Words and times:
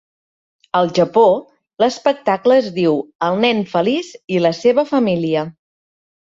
Al 0.79 0.87
Japó, 0.99 1.25
l'espectacle 1.83 2.59
es 2.63 2.71
diu 2.79 2.99
"El 3.29 3.39
nen 3.47 3.63
feliç 3.77 4.13
i 4.39 4.43
la 4.49 4.55
seva 4.65 4.89
família". 4.97 5.49